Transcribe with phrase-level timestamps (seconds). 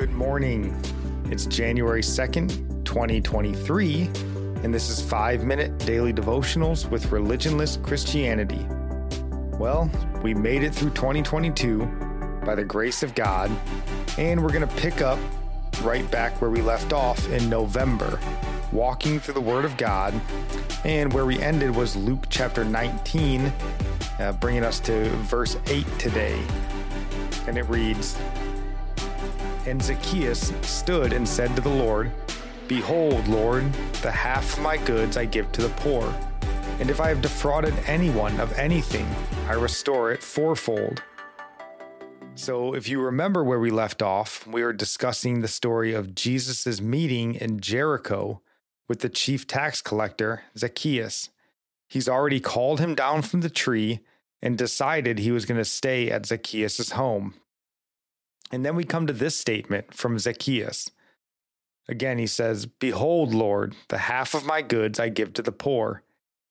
[0.00, 0.74] Good morning.
[1.26, 4.04] It's January 2nd, 2023,
[4.64, 8.66] and this is 5 Minute Daily Devotionals with Religionless Christianity.
[9.58, 9.90] Well,
[10.22, 11.84] we made it through 2022
[12.46, 13.50] by the grace of God,
[14.16, 15.18] and we're going to pick up
[15.82, 18.18] right back where we left off in November,
[18.72, 20.18] walking through the Word of God.
[20.82, 23.52] And where we ended was Luke chapter 19,
[24.18, 26.42] uh, bringing us to verse 8 today.
[27.46, 28.16] And it reads,
[29.66, 32.10] and Zacchaeus stood and said to the Lord,
[32.68, 36.14] Behold, Lord, the half of my goods I give to the poor.
[36.78, 39.06] And if I have defrauded anyone of anything,
[39.48, 41.02] I restore it fourfold.
[42.36, 46.80] So, if you remember where we left off, we were discussing the story of Jesus'
[46.80, 48.40] meeting in Jericho
[48.88, 51.28] with the chief tax collector, Zacchaeus.
[51.88, 54.00] He's already called him down from the tree
[54.40, 57.34] and decided he was going to stay at Zacchaeus' home.
[58.50, 60.90] And then we come to this statement from Zacchaeus.
[61.88, 66.02] Again, he says, Behold, Lord, the half of my goods I give to the poor.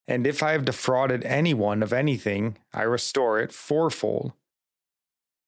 [0.08, 4.33] And if I have defrauded anyone of anything, I restore it fourfold.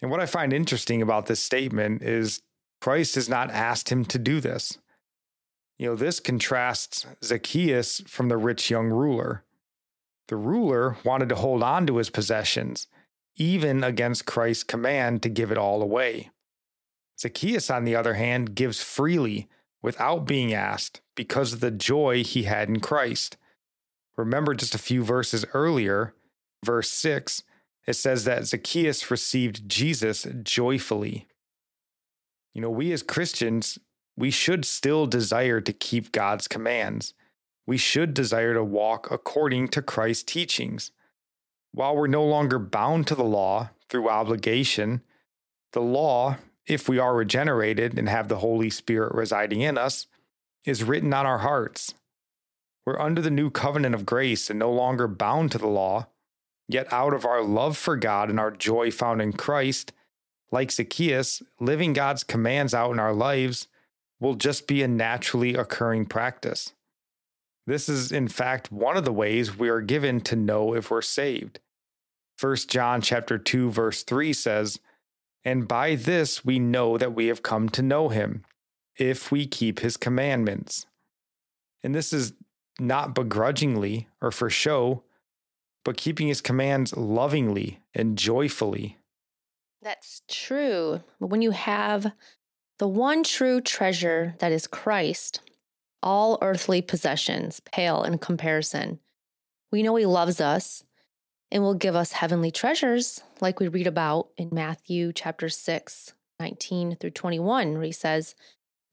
[0.01, 2.41] And what I find interesting about this statement is
[2.79, 4.77] Christ has not asked him to do this.
[5.77, 9.43] You know, this contrasts Zacchaeus from the rich young ruler.
[10.27, 12.87] The ruler wanted to hold on to his possessions,
[13.35, 16.29] even against Christ's command to give it all away.
[17.21, 19.47] Zacchaeus, on the other hand, gives freely
[19.83, 23.37] without being asked because of the joy he had in Christ.
[24.17, 26.15] Remember just a few verses earlier,
[26.65, 27.43] verse 6,
[27.85, 31.27] it says that Zacchaeus received Jesus joyfully.
[32.53, 33.77] You know, we as Christians,
[34.17, 37.13] we should still desire to keep God's commands.
[37.67, 40.91] We should desire to walk according to Christ's teachings.
[41.71, 45.01] While we're no longer bound to the law through obligation,
[45.71, 50.07] the law if we are regenerated and have the Holy Spirit residing in us,
[50.65, 51.93] is written on our hearts.
[52.85, 56.07] We're under the new covenant of grace and no longer bound to the law,
[56.67, 59.91] yet out of our love for God and our joy found in Christ,
[60.51, 63.67] like Zacchaeus, living God's commands out in our lives
[64.19, 66.73] will just be a naturally occurring practice.
[67.67, 71.01] This is in fact one of the ways we are given to know if we're
[71.01, 71.59] saved.
[72.39, 74.79] 1 John chapter 2 verse 3 says,
[75.43, 78.43] and by this we know that we have come to know him,
[78.97, 80.85] if we keep his commandments.
[81.83, 82.33] And this is
[82.79, 85.03] not begrudgingly or for show,
[85.83, 88.97] but keeping his commands lovingly and joyfully.
[89.81, 91.01] That's true.
[91.19, 92.11] But when you have
[92.77, 95.41] the one true treasure that is Christ,
[96.03, 98.99] all earthly possessions pale in comparison.
[99.71, 100.83] We know he loves us
[101.51, 106.95] and will give us heavenly treasures, like we read about in Matthew chapter 6, 19
[106.95, 108.35] through 21, where he says,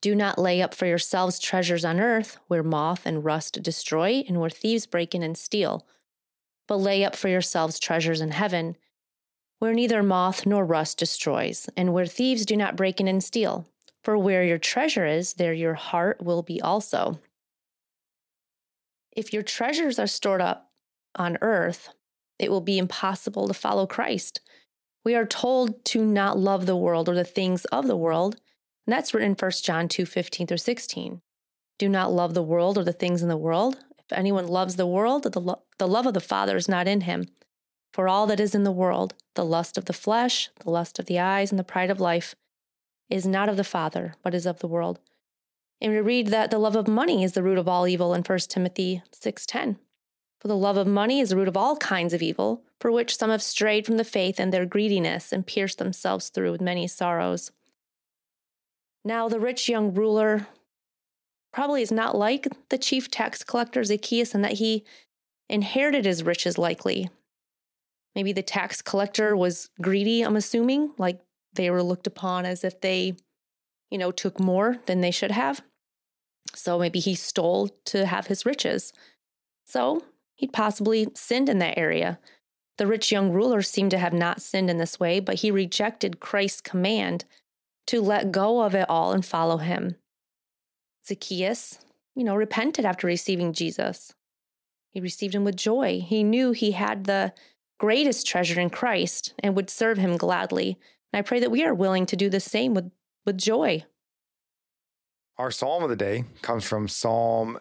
[0.02, 4.40] Do not lay up for yourselves treasures on earth, where moth and rust destroy, and
[4.40, 5.86] where thieves break in and steal.
[6.66, 8.76] But lay up for yourselves treasures in heaven,
[9.60, 13.66] where neither moth nor rust destroys, and where thieves do not break in and steal.
[14.02, 17.20] For where your treasure is, there your heart will be also.
[19.14, 20.70] If your treasures are stored up
[21.16, 21.90] on earth,
[22.38, 24.40] it will be impossible to follow Christ.
[25.04, 28.36] We are told to not love the world or the things of the world.
[28.86, 31.20] And that's written in 1 John 2 15 through 16.
[31.78, 33.78] Do not love the world or the things in the world.
[33.98, 37.02] If anyone loves the world, the, lo- the love of the Father is not in
[37.02, 37.28] him.
[37.92, 41.06] For all that is in the world, the lust of the flesh, the lust of
[41.06, 42.34] the eyes, and the pride of life,
[43.08, 44.98] is not of the Father, but is of the world.
[45.80, 48.22] And we read that the love of money is the root of all evil in
[48.22, 49.78] 1 Timothy 6:10.
[50.40, 53.16] For the love of money is the root of all kinds of evil, for which
[53.16, 56.86] some have strayed from the faith in their greediness and pierced themselves through with many
[56.86, 57.50] sorrows.
[59.04, 60.46] Now, the rich young ruler
[61.52, 64.84] probably is not like the chief tax collector Zacchaeus in that he
[65.48, 67.08] inherited his riches likely.
[68.14, 71.20] Maybe the tax collector was greedy, I'm assuming, like
[71.54, 73.16] they were looked upon as if they,
[73.90, 75.62] you know, took more than they should have.
[76.54, 78.92] So maybe he stole to have his riches.
[79.66, 80.02] So
[80.38, 82.20] He'd possibly sinned in that area.
[82.78, 86.20] The rich young ruler seemed to have not sinned in this way, but he rejected
[86.20, 87.24] Christ's command
[87.88, 89.96] to let go of it all and follow him.
[91.04, 91.80] Zacchaeus,
[92.14, 94.14] you know, repented after receiving Jesus.
[94.92, 96.04] He received him with joy.
[96.06, 97.32] He knew he had the
[97.78, 100.78] greatest treasure in Christ and would serve him gladly.
[101.12, 102.92] And I pray that we are willing to do the same with,
[103.26, 103.84] with joy.
[105.36, 107.58] Our psalm of the day comes from Psalm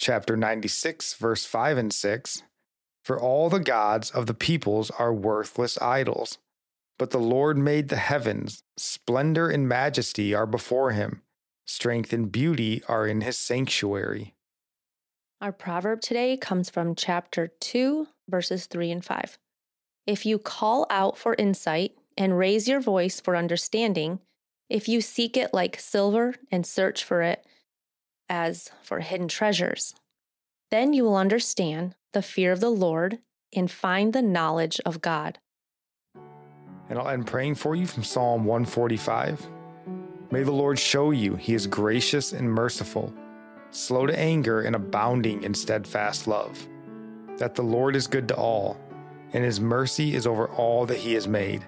[0.00, 2.42] chapter 96, verse 5 and 6
[3.04, 6.38] For all the gods of the peoples are worthless idols,
[6.98, 11.20] But the Lord made the heavens, splendor and majesty are before him,
[11.66, 14.34] strength and beauty are in his sanctuary.
[15.42, 19.38] Our proverb today comes from chapter 2, verses 3 and 5.
[20.06, 24.20] If you call out for insight and raise your voice for understanding,
[24.70, 27.44] if you seek it like silver and search for it
[28.30, 29.94] as for hidden treasures,
[30.70, 33.18] then you will understand the fear of the Lord
[33.54, 35.38] and find the knowledge of God.
[36.88, 39.46] And I'll end praying for you from Psalm 145.
[40.30, 43.12] May the Lord show you he is gracious and merciful,
[43.70, 46.68] slow to anger and abounding in steadfast love,
[47.36, 48.78] that the Lord is good to all,
[49.32, 51.64] and his mercy is over all that he has made.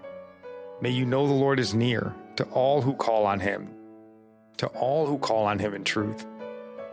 [0.80, 3.68] May you know the Lord is near to all who call on him,
[4.58, 6.26] to all who call on him in truth,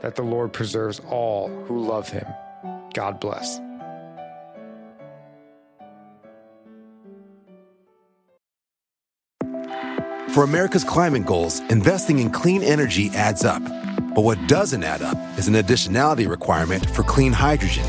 [0.01, 2.25] that the Lord preserves all who love him.
[2.93, 3.59] God bless.
[10.33, 13.63] For America's climate goals, investing in clean energy adds up.
[14.13, 17.85] But what doesn't add up is an additionality requirement for clean hydrogen.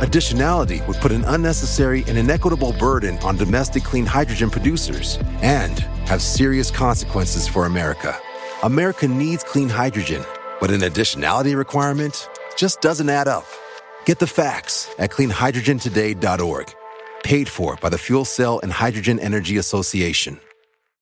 [0.00, 6.22] Additionality would put an unnecessary and inequitable burden on domestic clean hydrogen producers and have
[6.22, 8.16] serious consequences for America.
[8.62, 10.24] America needs clean hydrogen,
[10.62, 13.44] but an additionality requirement just doesn't add up.
[14.04, 16.72] Get the facts at cleanhydrogentoday.org.
[17.24, 20.38] Paid for by the Fuel Cell and Hydrogen Energy Association.